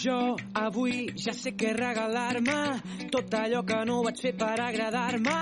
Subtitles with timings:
[0.00, 5.34] Jo avui ja sé què regalar-me tot allò que no vaig fer per agradar-me.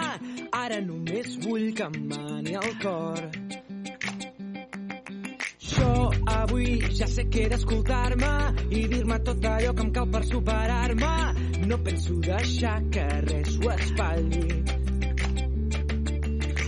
[0.61, 3.21] Ara només vull que em mani el cor.
[5.69, 5.93] Jo
[6.35, 8.33] avui ja sé que he d'escoltar-me
[8.81, 11.15] i dir-me tot allò que em cal per superar-me.
[11.71, 14.61] No penso deixar que res ho espatlli.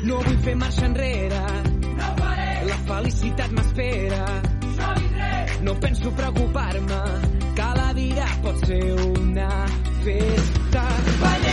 [0.06, 1.42] No vull fer marxa enrere.
[1.90, 2.48] No faré.
[2.70, 4.24] La felicitat m'espera.
[5.66, 7.49] No penso preocupar-me.
[7.90, 9.50] Cada dia pot ser una
[10.04, 10.84] festa.
[11.18, 11.49] Ballem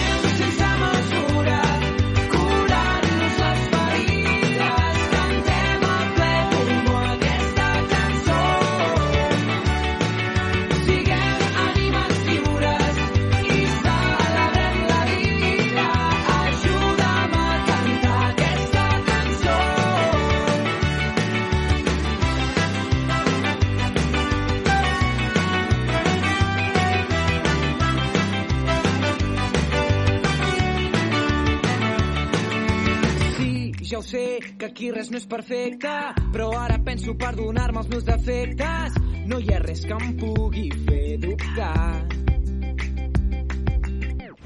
[33.97, 35.89] ja ho sé, que aquí res no és perfecte,
[36.29, 38.99] però ara penso perdonar-me els meus defectes.
[39.25, 42.05] No hi ha res que em pugui fer dubtar.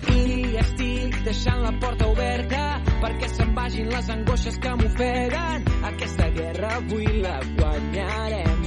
[0.07, 2.63] I estic deixant la porta oberta
[3.03, 5.69] perquè se'n vagin les angoixes que m'ofeguen.
[5.91, 8.65] Aquesta guerra avui la guanyarem.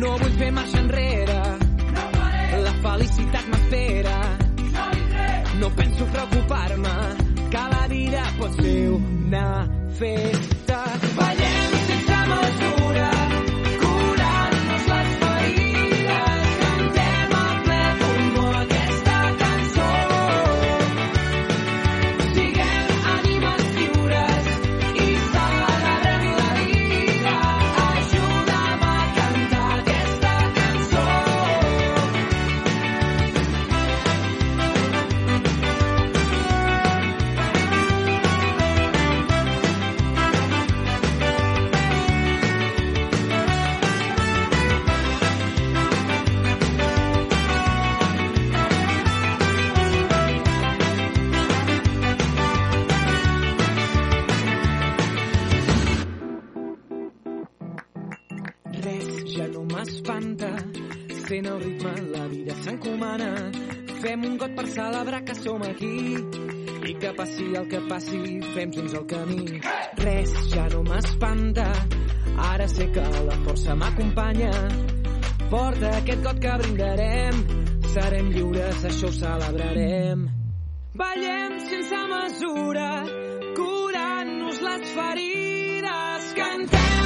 [0.00, 1.40] No vull fer marxa enrere.
[1.92, 4.20] No La felicitat m'espera.
[5.60, 7.27] No penso preocupar-me.
[7.50, 10.84] Cada dia pot ser una festa.
[11.16, 11.37] Ballem
[63.98, 66.16] Fem un got per celebrar que som aquí.
[66.88, 68.20] I que passi el que passi,
[68.54, 69.60] fem junts el camí.
[69.98, 71.66] Res ja no m'espanta.
[72.50, 74.52] Ara sé que la força m'acompanya.
[75.50, 77.42] Porta aquest got que brindarem.
[77.94, 80.28] Serem lliures, això ho celebrarem.
[80.94, 82.90] Ballem sense mesura,
[83.58, 86.32] curant-nos les ferides.
[86.38, 86.97] Cantem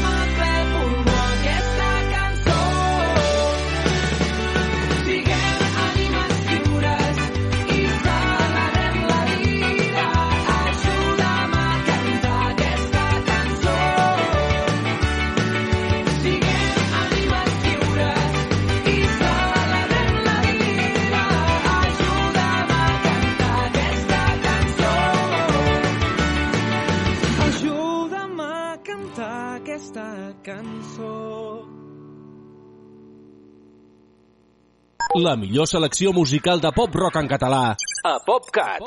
[35.15, 37.75] La millor selecció musical de pop rock en català
[38.09, 38.81] a PopCat.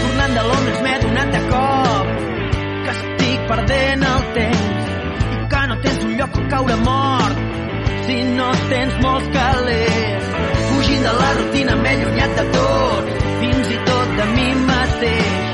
[0.00, 2.10] Tornant de Londres m'he donat de cop
[2.82, 7.44] que estic perdent el temps i que no tens un lloc on caure mort
[8.08, 10.32] si no tens molts calés.
[10.72, 13.14] Fugint de la rutina m'he allunyat de tot,
[13.44, 14.59] fins i tot de mi
[15.00, 15.48] mateix.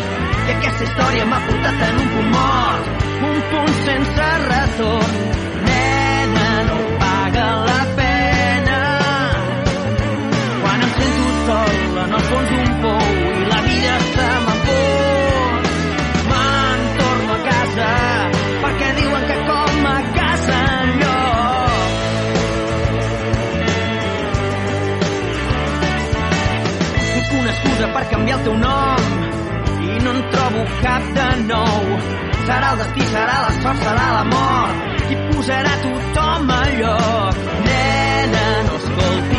[0.46, 2.84] I aquesta història m'ha portat en un punt mort,
[3.28, 5.14] un punt sense retorn.
[5.66, 8.80] Nena, no paga la pena
[10.62, 15.70] quan em sento sol en el fons d'un pou i la vida se m'empor.
[16.30, 17.90] Me'n torno a casa
[18.64, 21.94] perquè diuen que com a casa enlloc.
[27.36, 28.95] Una excusa per canviar el teu nom
[30.16, 31.86] en trobo cap de nou.
[32.46, 37.42] Serà el destí, serà la sort, serà la mort, qui posarà tothom a lloc.
[37.66, 39.35] Nena, no escolti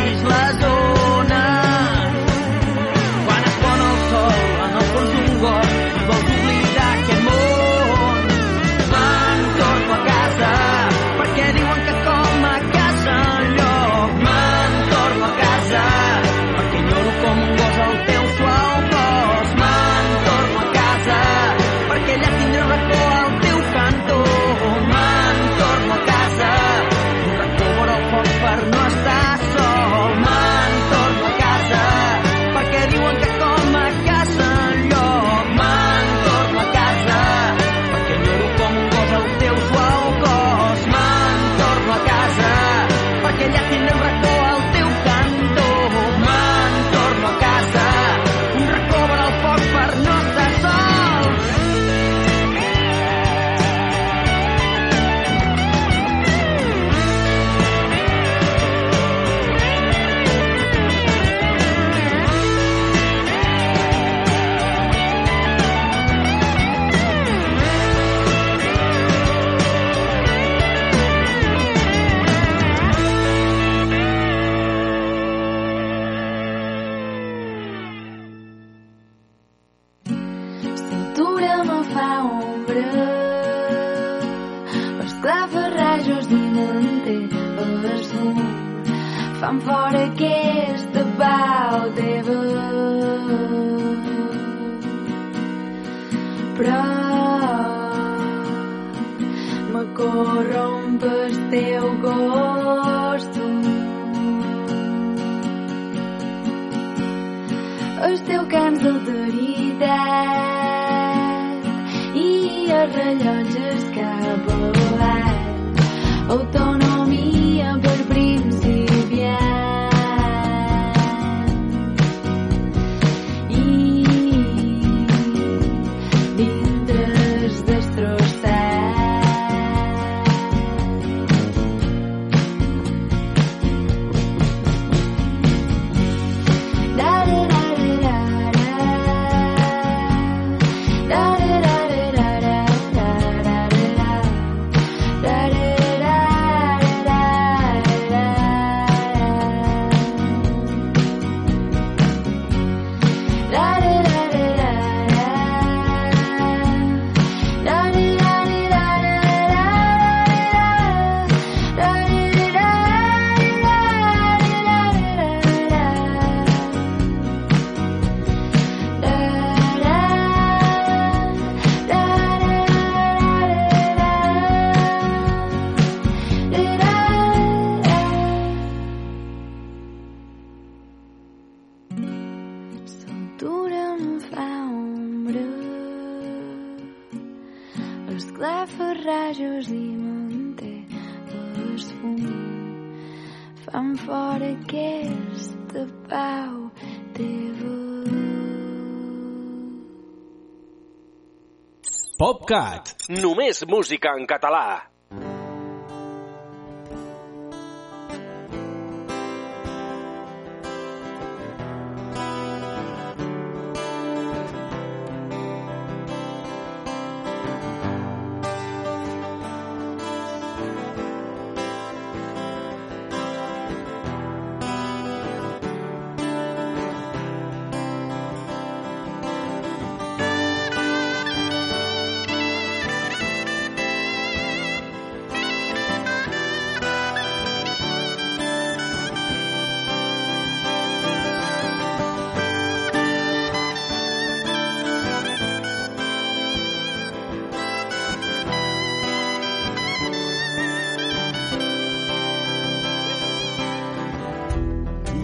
[202.48, 202.94] Cat.
[203.12, 204.88] Només música en català.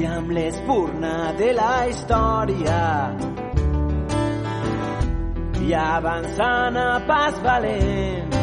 [0.07, 2.81] amb l'espurna de la història.
[5.65, 8.35] I avançant a pas valent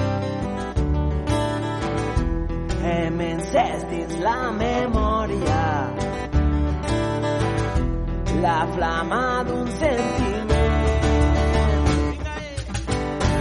[2.91, 5.61] hem encès dins la memòria
[8.41, 10.49] la flama d'un sentiment.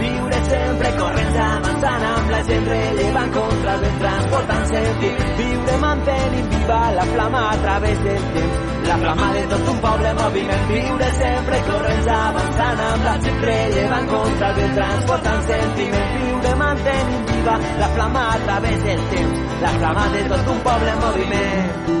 [0.01, 6.49] Viure sempre corrents avançant amb la gent relevant contra el vent transportant sentiment viure mantenint
[6.55, 8.59] viva la flama a través del temps.
[8.87, 14.11] La flama de tot un poble moviment, viure sempre corrents avançant amb la gent rellevant
[14.11, 19.49] contra el vent, transportant sentiment, viure mantenint viva la flama a través del temps.
[19.65, 22.00] La flama de tot un poble moviment.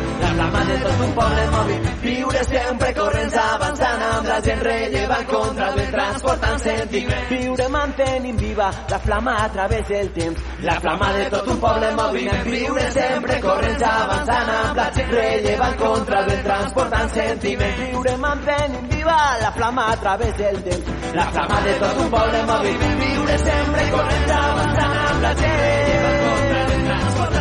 [5.77, 11.25] vent transportant sentiment, viure mantenint viva la flama a través del temps, la flama de
[11.33, 16.31] tot un poble en moviment, viure sempre corrents avançant amb la gent rellevant contra el
[16.31, 21.77] vent transportant sentiment, viure mantenint viva la flama a través del temps, la flama de
[21.85, 26.67] tot un poble en moviment, viure sempre corrents avançant amb la gent rellevant contra el
[26.73, 27.40] vent transportant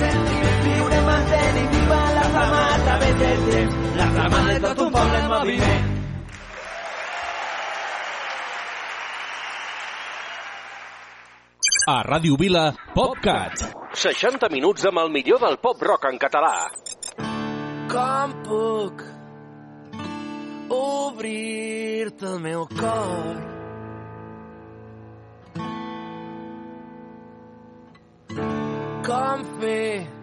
[0.00, 5.18] sentiment, mantenir viva la flama a través del temps, la flama de tot un poble
[5.18, 5.88] en moviment.
[11.90, 13.64] A Ràdio Vila, PopCat.
[13.98, 16.54] 60 minuts amb el millor del pop rock en català.
[17.90, 19.09] Com puc
[20.70, 23.36] obrir-te el meu cor
[29.10, 30.20] com fer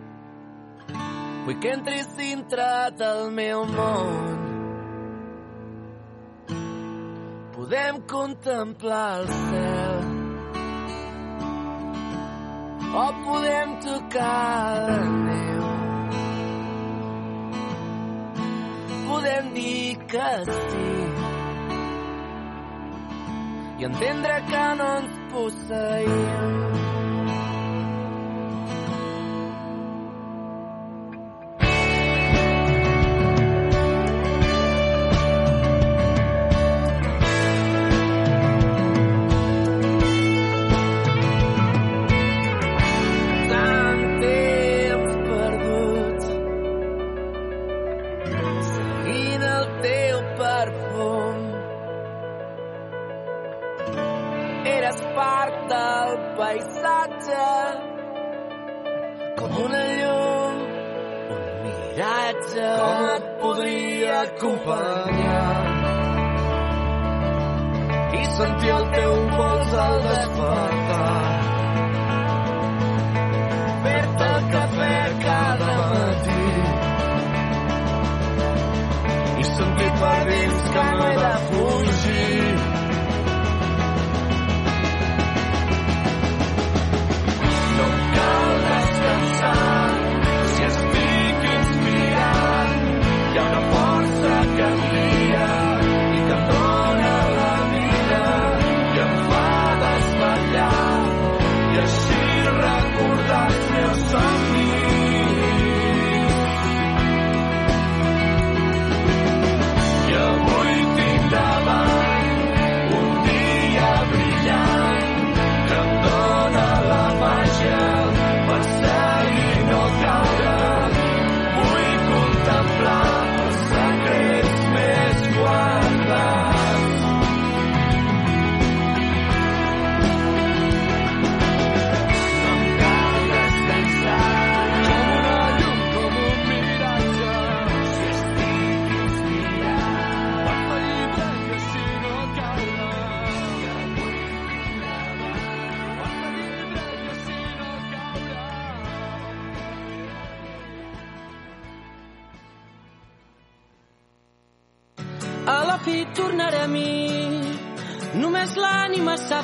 [1.47, 2.63] Vull que entris dintre
[2.99, 4.33] del meu món.
[7.55, 10.03] Podem contemplar el cel
[13.05, 15.76] o podem tocar la neu.
[19.07, 20.87] Podem dir que sí
[23.77, 27.16] i entendre que no ens posseïm.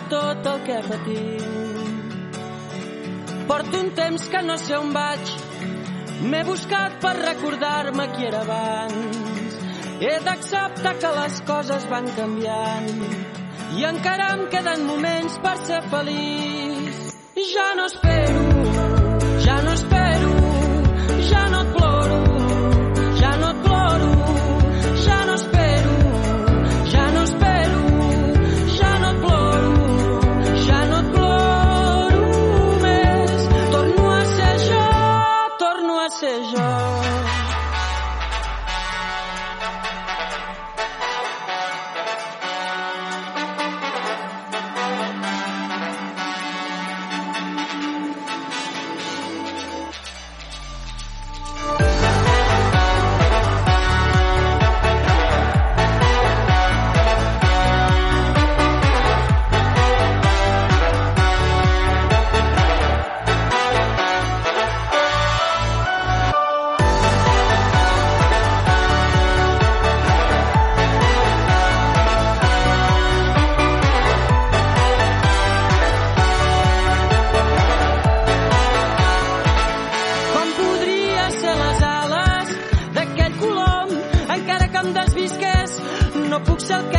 [0.09, 1.51] Tot el que patim.
[3.47, 5.33] Porto un temps que no sé on vaig.
[6.23, 9.57] M'he buscat per recordar-me qui era abans.
[10.03, 12.89] He d'acceptar que les coses van canviant
[13.77, 17.03] i encara em queden moments per ser feliç.
[17.53, 18.42] Ja no espero,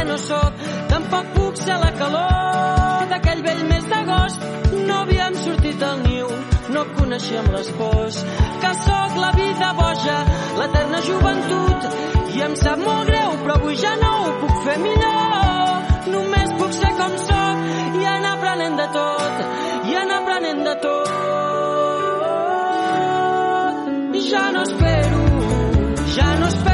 [0.08, 4.50] no sóc tampoc puc ser la calor d'aquell vell mes d'agost.
[4.88, 6.28] No havíem sortit al niu
[6.74, 8.16] no coneixíem les pors
[8.62, 10.18] que sóc la vida boja
[10.58, 11.80] l'eterna joventut.
[12.34, 15.92] I em sap molt greu però avui ja no ho puc fer millor.
[16.14, 17.56] Només puc ser com sóc
[18.00, 19.34] i anar aprenent de tot
[19.90, 21.12] i anar aprenent de tot.
[24.30, 25.24] Ja no espero,
[26.16, 26.73] ja no espero,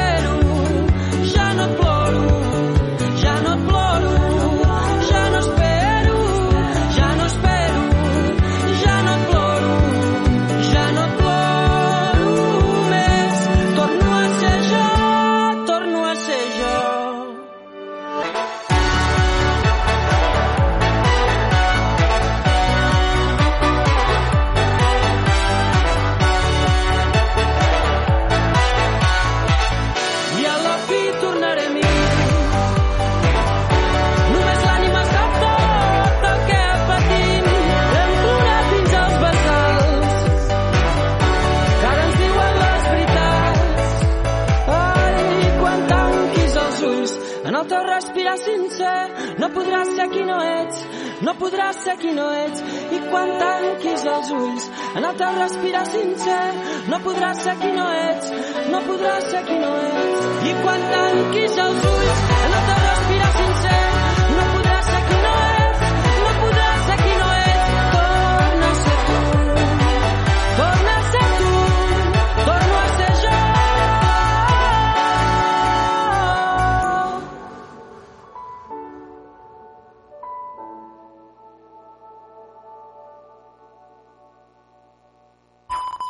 [51.85, 52.63] ser qui no ets.
[52.97, 54.67] I quan tanquis els ulls,
[54.99, 56.43] en el teu respirar sincer,
[56.91, 58.31] no podràs ser qui no ets,
[58.75, 60.29] no podràs ser qui no ets.
[60.51, 62.80] I quan tanquis els ulls, en el teu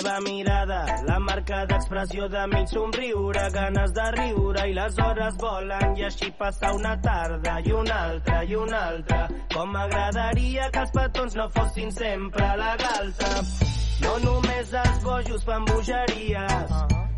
[0.00, 5.96] Teva mirada, la marca d'expressió de mig somriure, ganes de riure i les hores volen
[5.98, 9.20] i així passar una tarda i una altra i una altra.
[9.54, 13.30] Com m'agradaria que els petons no fossin sempre la galta.
[14.00, 16.76] No només els bojos fan bogeries.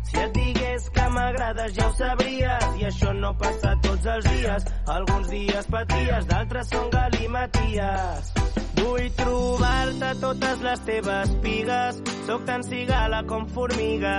[0.09, 4.71] Si et digués que m'agrades ja ho sabries i això no passa tots els dies.
[4.99, 8.42] Alguns dies paties, d'altres són galimaties.
[8.83, 14.17] Vull trobar-te totes les teves pigues, sóc tan cigala com formiga.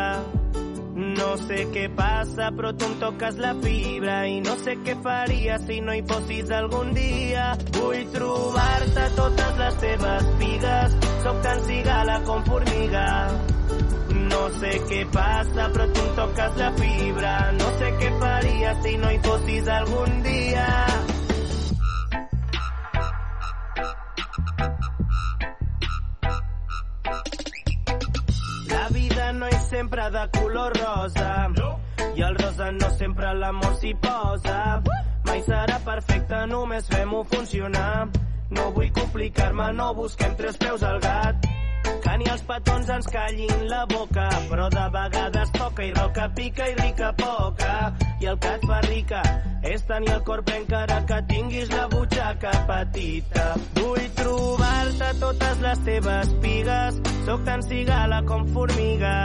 [0.95, 5.59] No sé què passa, però tu em toques la fibra i no sé què faria
[5.67, 7.49] si no hi fossis algun dia.
[7.77, 10.95] Vull trobar-te totes les teves pigues,
[11.27, 13.09] sóc tan cigala com formiga.
[14.31, 17.35] No sé què passa, però tu em toques la fibra.
[17.59, 20.71] No sé què faria si no hi fossis algun dia.
[29.75, 31.51] Sempre de color rosa.
[32.15, 34.59] I el rosa no sempre l'amor s'hi posa.
[35.27, 38.07] Mai serà perfecte, només fem-ho funcionar.
[38.55, 41.51] No vull complicar-me, no busquem tres peus al gat.
[42.05, 46.69] Que ni els petons ens callin la boca, però de vegades poca i roca pica
[46.69, 47.73] i rica poca.
[48.21, 49.23] I el que et fa rica
[49.65, 53.49] és tenir el cor ple encara que tinguis la butxaca petita.
[53.81, 59.17] Vull trobar-te totes les teves pigues, sóc tan cigala com formiga.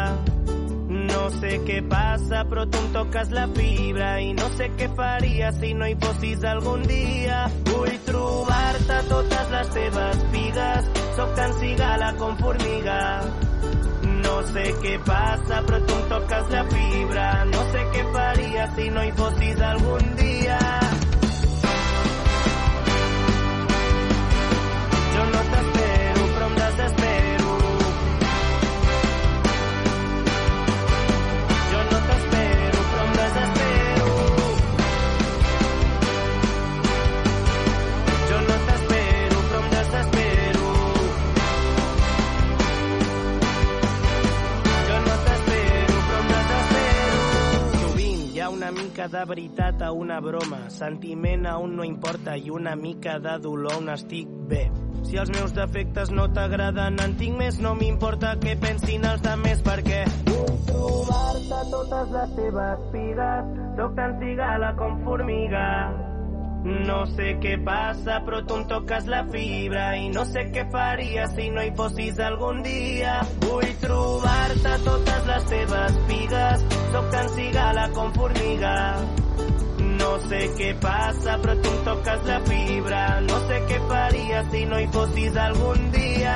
[1.10, 5.52] No sé què passa, però tu em toques la fibra i no sé què faria
[5.60, 7.44] si no hi fossis algun dia.
[7.70, 13.00] Vull trobar-te totes les teves pigues, sóc cigala formiga.
[14.24, 17.28] No sé què passa, però tu em toques la fibra.
[17.54, 20.89] No sé què faria si no hi fossis algun dia.
[49.00, 53.38] Mica de veritat a una broma, sentiment a un no importa i una mica de
[53.40, 54.66] dolor on estic bé.
[55.08, 59.64] Si els meus defectes no t'agraden, en tinc més, no m'importa què pensin els altres
[59.64, 65.66] perquè vull trobar-te totes les teves pigues, sóc tan cigala com formiga.
[66.60, 71.28] No sé què passa, però tu em toques la fibra i no sé què faria
[71.32, 73.14] si no hi fossis algun dia.
[73.46, 78.76] Vull trobar-te totes les teves pigues, sóc tan cigala formiga.
[80.00, 83.02] No sé què passa, però tu em toques la fibra.
[83.30, 86.36] No sé què faria si no hi fossis algun dia.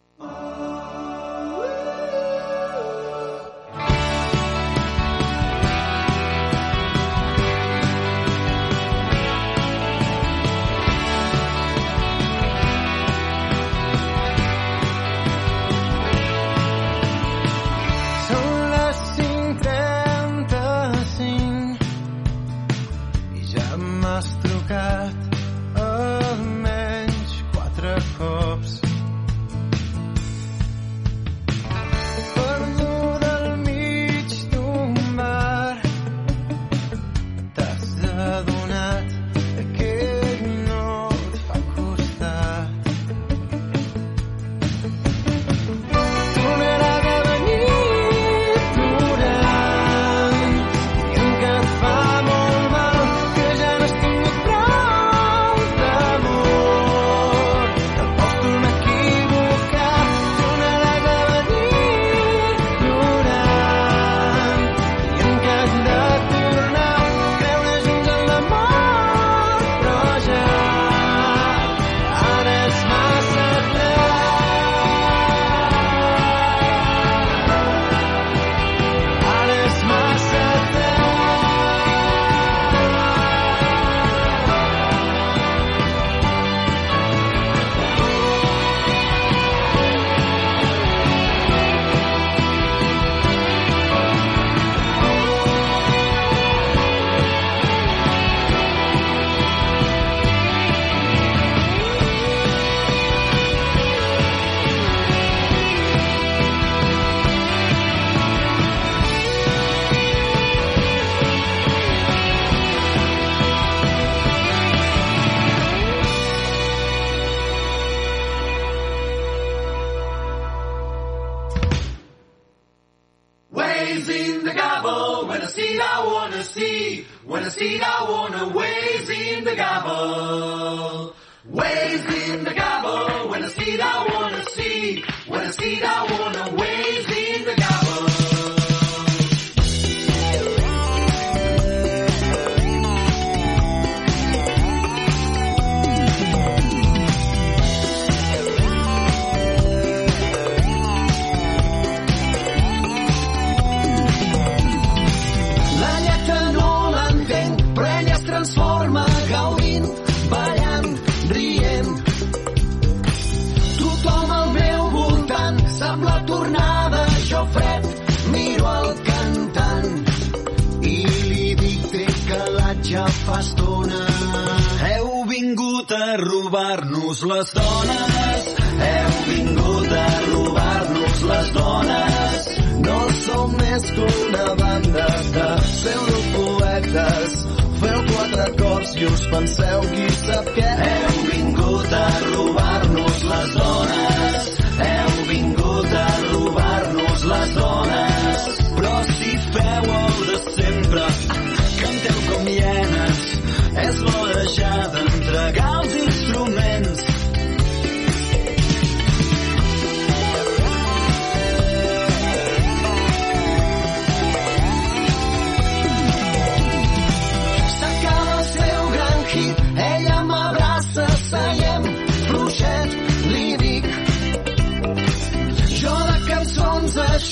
[183.71, 185.05] Més que una banda
[185.35, 187.35] de pseudopoetes.
[187.81, 190.71] Feu quatre cors i us penseu qui sap què.
[190.87, 194.51] Heu vingut a robar-nos les dones.
[194.87, 198.45] Heu vingut a robar-nos les dones.
[198.75, 201.07] Però si feu el de sempre,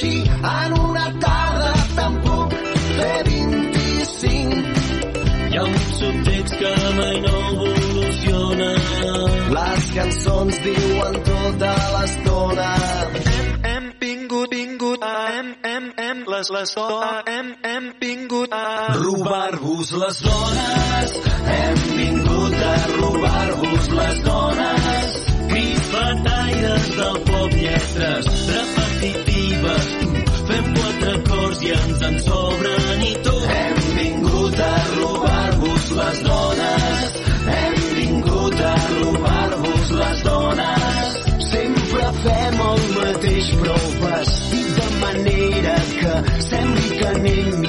[0.09, 2.53] així, en una tarda puc
[2.97, 4.87] fer 25.
[5.49, 8.69] Hi ha un subtext que mai no evoluciona.
[9.57, 12.69] Les cançons diuen tota l'estona.
[13.19, 16.75] Hem, hem vingut, vingut, hem, hem, hem, les, les,
[17.35, 18.65] hem, hem vingut a
[18.99, 21.17] robar-vos les dones.
[21.55, 25.17] Hem vingut a robar-vos les dones.
[25.49, 29.98] Crisfetaires del pop, lletres repetitives.
[31.77, 33.45] Ens en sobren i tot.
[33.55, 37.17] Hem vingut a robar-vos les dones.
[37.55, 41.17] Hem vingut a robar-vos les dones.
[41.51, 46.15] Sempre fem el mateix, però vestit de manera que
[46.49, 47.68] sembli que anem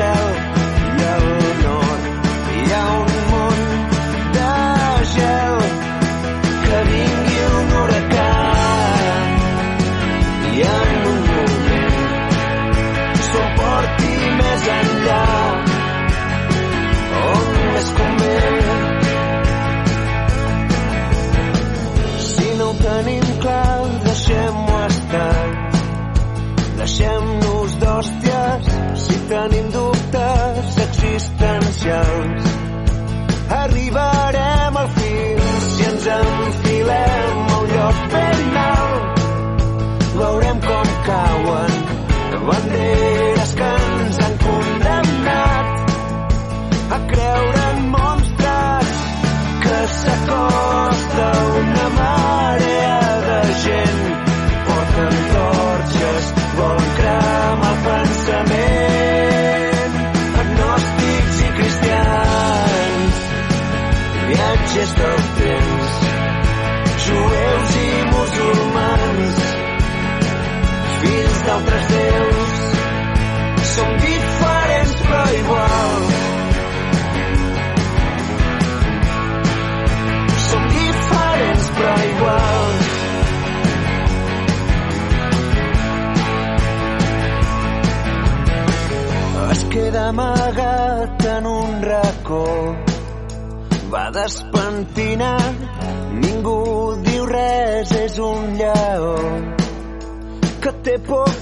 [0.00, 0.29] myself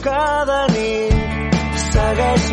[0.09, 2.53] cada nit segueix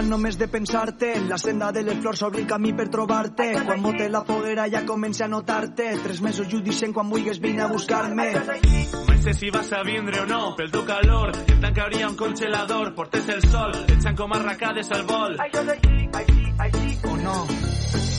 [0.00, 1.08] Flipant només de pensar-te.
[1.28, 3.50] La senda de les flors obre el camí per trobar-te.
[3.66, 5.90] Quan bote la foguera ja comença a notar-te.
[6.00, 8.30] Tres mesos jo dicen quan vulguis vine a buscar-me.
[8.32, 11.34] No sé si vas a vindre o no, pel teu calor.
[11.44, 15.36] Et tancaria un congelador, portes el sol, echan com arracades al vol.
[15.36, 17.36] O no?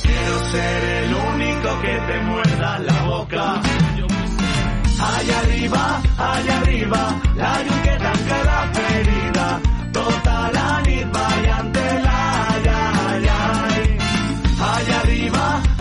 [0.06, 3.62] Quiero ser el único que te muerda la boca.
[5.02, 9.62] Allá arriba, allá arriba, la que tanca la ferida.
[9.92, 10.52] Tota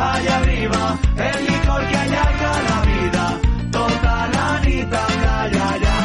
[0.01, 3.41] arriba, allá arriba, el licor que allarga la vida.
[3.71, 6.01] Tota la nit amb ai, ai, ai.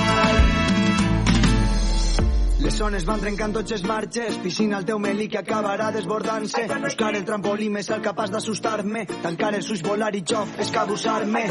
[2.66, 6.66] Les zones van trencant tots els marges, piscina al teu melí que acabarà desbordant-se.
[6.82, 11.46] Buscar el trampolí més el capaç d'assustar-me, tancar els ulls, volar i jo, escabussar-me.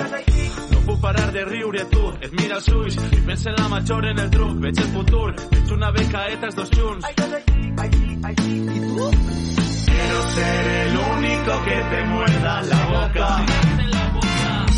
[0.73, 4.11] No puc parar de riure tu, et mira els ulls i pensa en la major
[4.11, 8.04] en el truc, veig el futur, veig una becaeta els dos junts.
[10.15, 13.45] quiero ser el único que te muerda la boca.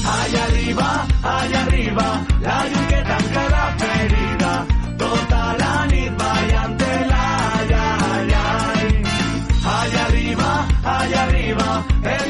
[0.06, 4.66] Allá arriba, allá arriba, la que tanca tota la ferida,
[4.96, 7.24] total anit vayante la
[7.58, 7.84] allá,
[8.14, 8.44] allá,
[9.80, 12.25] allá arriba, allá arriba, el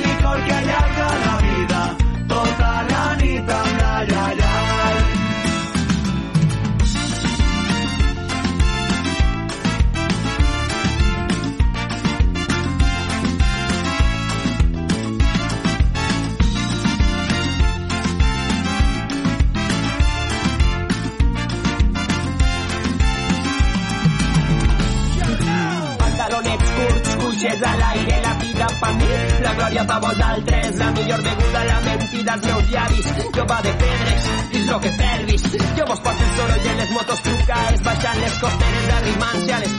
[27.54, 29.08] l'aire, la vida per mi,
[29.42, 34.22] la glòria per vosaltres, la millor beguda, la mentida als meus llavis, jove de pedres,
[34.52, 35.42] és lo que fervis,
[35.76, 39.74] jo vos porto el soroll en les motos trucades, baixant les costeres, arrimant-se a les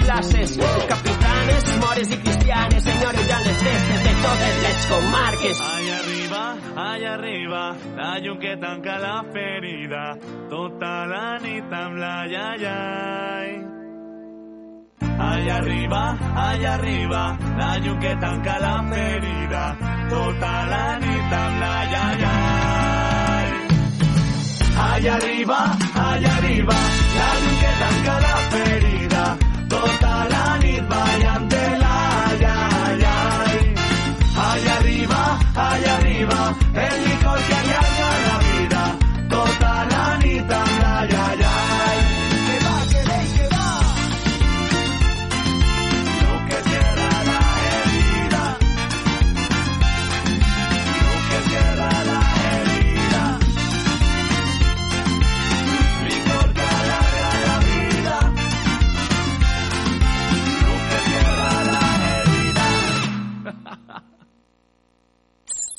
[0.88, 5.63] capitanes, mores i cristianes, senyores les festes de totes les comarques.
[5.72, 6.43] Allà arriba,
[6.76, 7.63] allà arriba,
[7.97, 10.18] la llum que tanca la ferida,
[10.49, 11.57] tota la nit.
[15.18, 19.63] Allà arriba, allà arriba, la llum que tanca la ferida,
[20.09, 23.47] tota la nit amb la iaiai.
[24.89, 25.59] Allà arriba,
[25.93, 26.78] allà arriba,
[27.18, 28.86] la llum que tanca la ferida,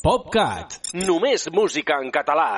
[0.08, 0.74] PopCat.
[1.04, 2.52] Només música en català.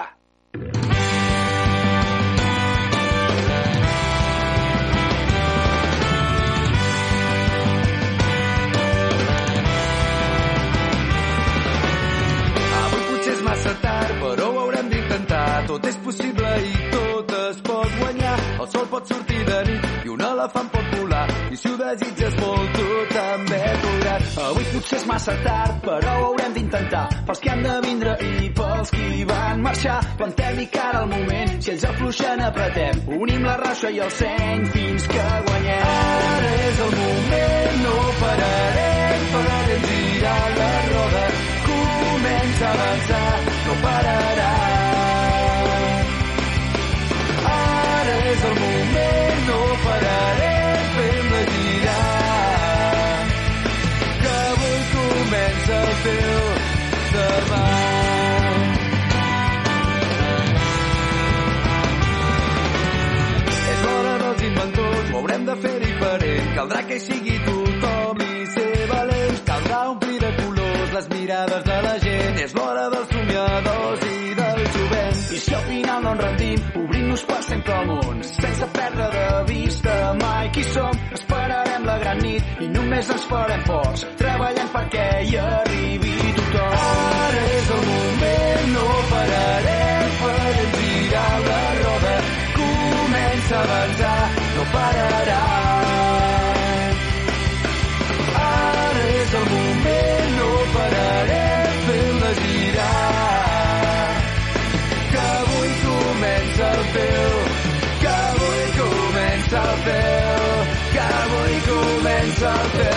[12.82, 15.42] Avui potser és massa tard, però ho haurem d'intentar.
[15.72, 18.38] Tot és possible i tot es pot guanyar.
[18.60, 20.89] El sol pot sortir de nit i un elefant pot
[21.60, 24.32] si ho desitges molt, tu també podràs.
[24.46, 27.04] Avui potser és massa tard, però ho haurem d'intentar.
[27.28, 29.98] Pels que han de vindre i pels qui van marxar.
[30.20, 33.04] Plantem i cara al moment, si ells afluixen apretem.
[33.20, 35.86] Unim la raixa i el seny fins que guanyem.
[35.94, 41.24] Ara és el moment, no pararem, farem girar la roda.
[41.70, 43.26] Comença a avançar,
[43.66, 44.39] no pararà.
[66.90, 69.42] Que sigui tothom i ser valents.
[69.48, 72.40] Caldrà omplir de colors les mirades de la gent.
[72.44, 75.20] És l'hora dels somiadors i del jovent.
[75.36, 78.24] I si al final no ens rendim, obrim-nos per sempre al.
[78.30, 80.98] Sense perdre de vista mai qui som.
[81.18, 84.06] Esperarem la gran nit i només ens farem forts.
[84.22, 86.78] Treballant perquè hi arribi tothom.
[87.26, 92.16] Ara és el moment, no pararem, farem girar la roda.
[92.58, 94.18] Comença a avançar,
[94.56, 95.79] no pararà.
[110.92, 112.89] Que avui comença el teu.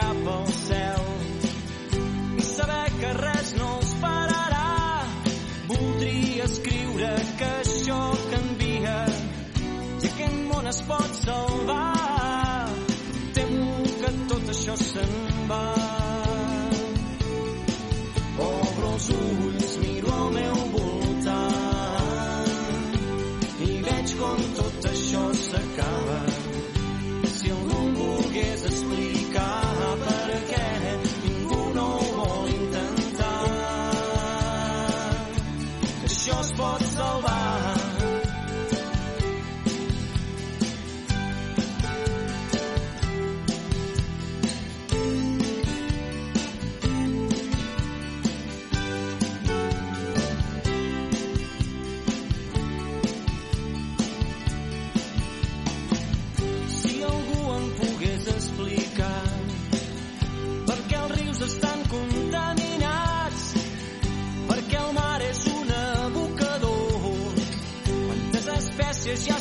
[0.00, 1.02] Cap al cel,
[2.40, 4.70] i saber que res no els pararà.
[5.72, 8.00] Voldria escriure que això
[8.32, 8.96] canvia,
[9.98, 11.79] si aquest món es pot salvar.
[69.10, 69.39] Just you're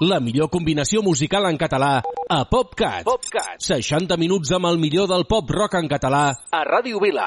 [0.00, 1.96] La millor combinació musical en català
[2.30, 3.02] a PopCat.
[3.02, 3.56] PopCat.
[3.58, 6.20] 60 minuts amb el millor del pop rock en català
[6.54, 7.26] a Ràdio Vila.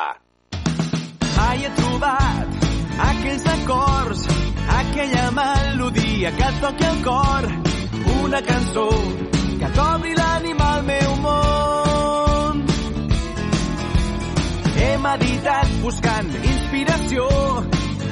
[1.36, 2.64] Mai he trobat
[3.08, 4.24] aquells acords,
[4.78, 7.50] aquella melodia que et toqui el cor,
[8.24, 8.88] una cançó
[9.60, 12.64] que t'obri l'ànima al meu món.
[14.80, 17.28] He meditat buscant inspiració,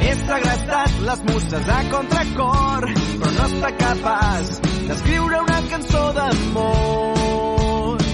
[0.10, 2.86] he segrestat les musses a contracor,
[3.22, 4.48] però no està capaç
[4.88, 8.06] d'escriure una cançó d'amor.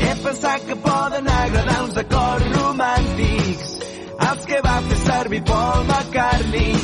[0.00, 3.68] He pensat que poden agradar uns acords romàntics
[4.30, 6.74] els que va fer servir Paul McCartney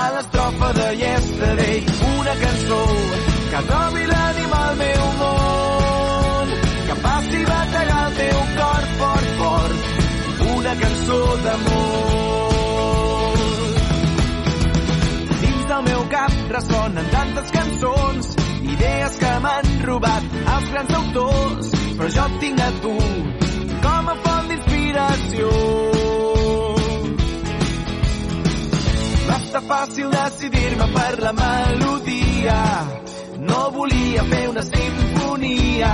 [0.00, 1.82] a l'estrofa de Yesterday
[2.14, 2.84] una cançó
[3.52, 6.56] que trobi l'ànima al meu món
[6.88, 10.03] que passi bategar el teu cor fort, fort
[10.64, 12.54] una cançó d'amor
[15.40, 18.30] dins del meu cap ressonen tantes cançons
[18.72, 22.94] idees que m'han robat els grans autors però jo et tinc a tu
[23.84, 25.50] com a font d'inspiració.
[29.28, 32.62] Va estar fàcil decidir-me per la melodia.
[33.50, 35.92] No volia fer una sinfonia.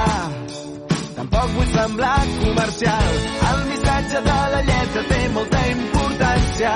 [1.20, 3.08] Tampoc vull semblar comercial.
[3.48, 6.70] El missatge de la lletra té molta importància.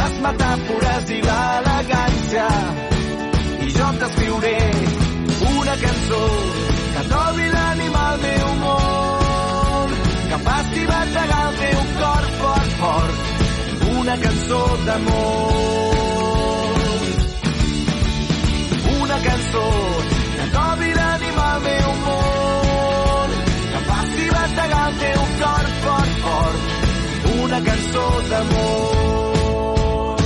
[0.00, 2.50] Les metàfores i l'elegància.
[3.64, 4.58] I jo t'escriuré
[5.54, 6.20] una cançó
[6.98, 9.98] que trobi l'ànima al meu món,
[10.28, 13.26] que faci bategar el teu cor fort, fort,
[13.96, 15.85] una cançó d'amor.
[28.30, 30.16] D'amor.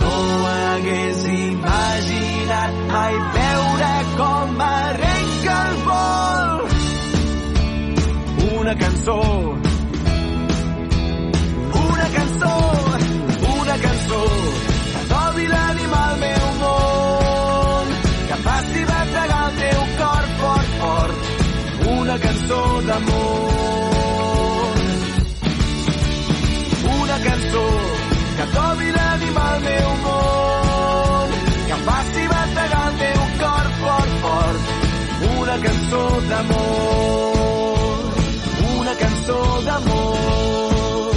[0.00, 0.16] No
[0.52, 6.52] hagués imaginat mai veure com arrenca el vol.
[8.60, 9.51] Una cançó
[28.72, 31.28] trobi l'animal meu món.
[31.66, 34.60] Que em faci bategar el meu cor fort, fort.
[35.40, 37.36] Una cançó d'amor.
[38.78, 41.12] Una cançó d'amor.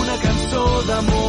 [0.00, 1.26] Una cançó d'amor.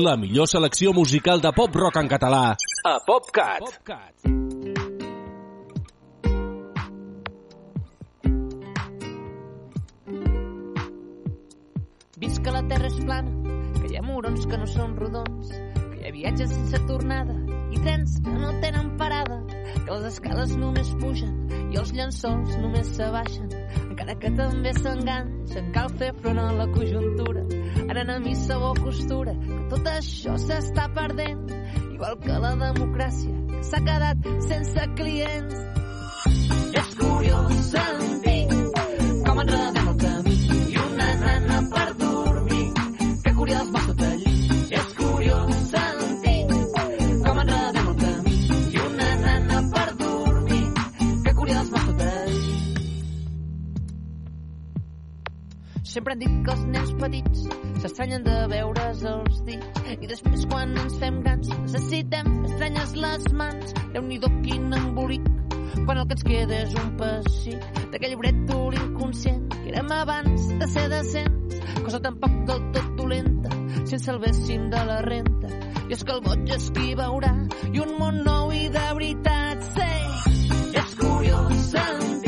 [0.00, 2.44] La millor selecció musical de pop rock en català.
[2.86, 3.66] A PopCat.
[3.66, 4.89] PopCat.
[12.20, 13.30] Visc que la terra és plana,
[13.78, 15.54] que hi ha murons que no són rodons,
[15.94, 17.32] que hi ha viatges sense tornada
[17.72, 19.38] i trens que no tenen parada,
[19.70, 21.32] que les escales només pugen
[21.72, 23.48] i els llençols només s'abaixen,
[23.86, 27.46] encara que també s'enganxen, cal fer front a la conjuntura,
[27.86, 31.46] anant a missa o costura, que tot això s'està perdent,
[31.94, 35.68] igual que la democràcia, que s'ha quedat sense clients.
[36.84, 38.42] És curiós sentir
[39.24, 39.89] com enredem
[56.18, 57.44] dit que els nens petits
[57.82, 63.74] s'estranyen de veure's els dits i després quan ens fem grans necessitem estranyes les mans.
[63.94, 65.28] Déu-n'hi-do quin embolic
[65.84, 70.70] quan el que ens queda és un pessic d'aquell brètol inconscient que érem abans de
[70.74, 73.54] ser decents, cosa tampoc del tot dolenta
[73.84, 75.50] si ens salvéssim de la renta.
[75.90, 77.34] I és que el boig és qui veurà
[77.72, 79.90] i un món nou i de veritat sé.
[80.70, 82.19] I és curiós sentir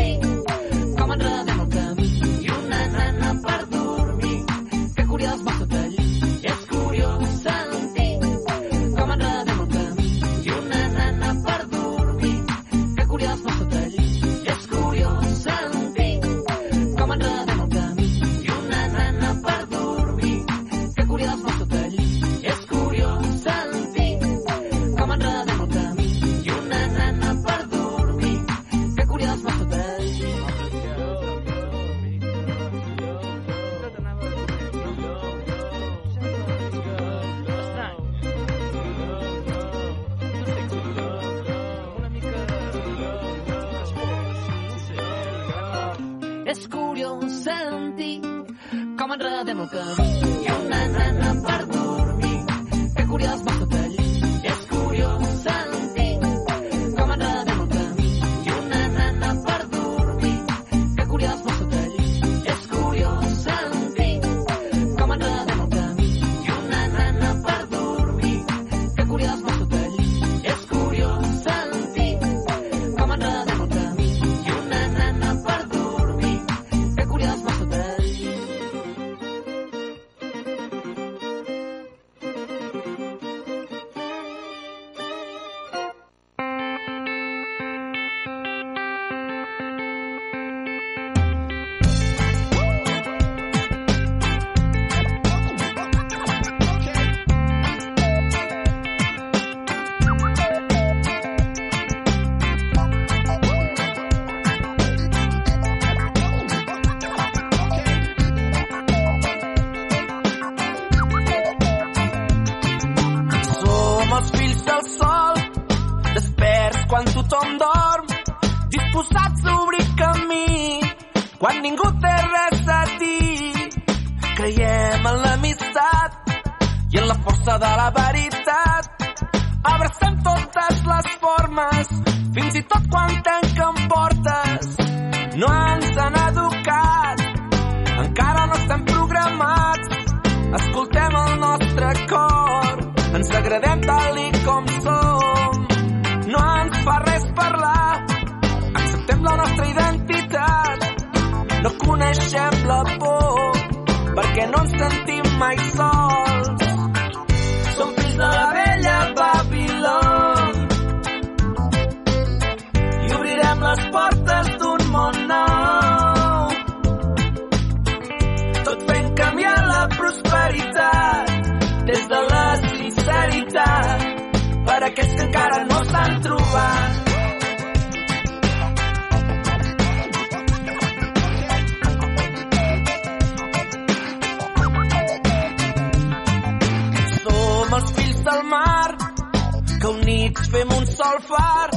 [190.32, 191.68] amics fem un sol far,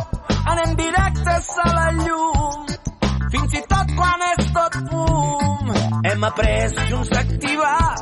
[0.48, 2.66] anem directes a la llum,
[3.32, 5.72] fins i tot quan és tot fum.
[6.06, 7.96] Hem après junts a activar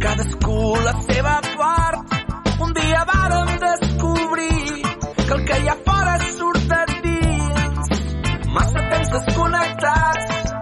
[0.00, 2.18] cadascú la seva part.
[2.60, 4.82] Un dia vàrem descobrir
[5.26, 7.92] que el que hi ha fora surt de dins.
[8.56, 10.52] Massa temps desconnectats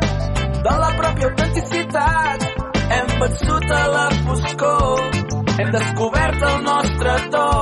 [0.69, 2.51] de la pròpia autenticitat.
[2.99, 5.09] Hem vençut a la foscor,
[5.59, 7.58] hem descobert el nostre tot.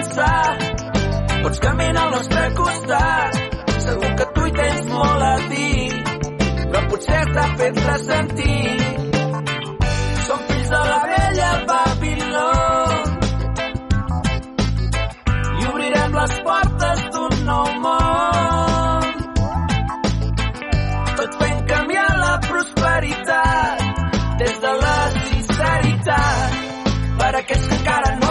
[0.00, 3.34] També pots caminar al nostre costat.
[3.84, 5.90] Segur que tu hi tens molt a dir,
[6.70, 8.62] però potser t'ha fet ressentir.
[10.26, 12.46] Som fills de la vella Babiló
[15.60, 19.04] i obrirem les portes d'un nou món.
[21.20, 23.86] Tot fent canviar la prosperitat
[24.44, 26.60] des de la sinceritat
[27.20, 28.29] per aquells que encara no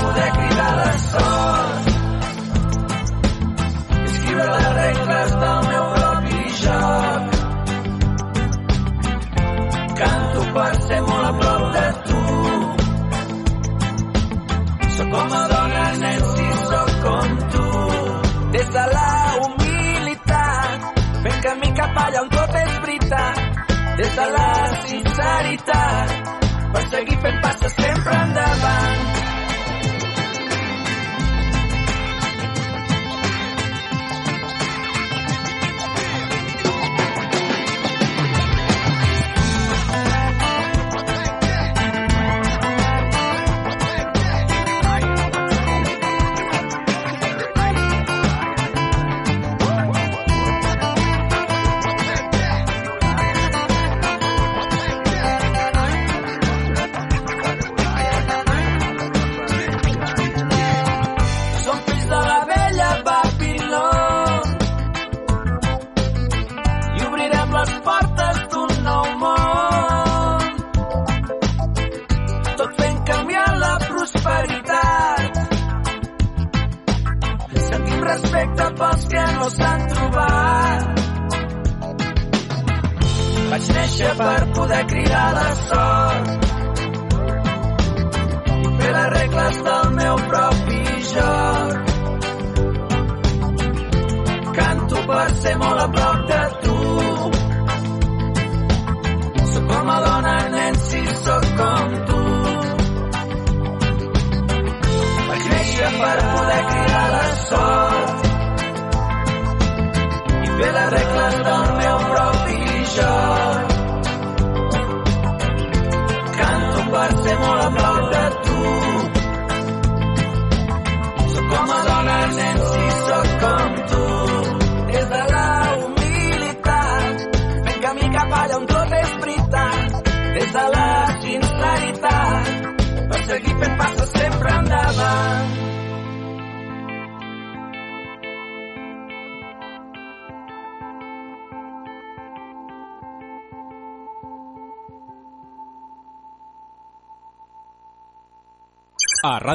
[0.00, 1.86] poder cridar la sort
[4.26, 7.22] escriure les regles del meu propi joc.
[10.00, 12.22] Canto per ser molt a prop de tu.
[14.96, 17.68] Sóc com a dona, nen, si sóc com tu.
[18.56, 19.12] Des de la
[19.44, 20.90] humilitat,
[21.22, 23.36] fent camí cap allà on tot és veritat.
[23.96, 24.50] Des de la
[24.90, 26.34] sinceritat,
[26.74, 29.35] per seguir fent passes sempre endavant.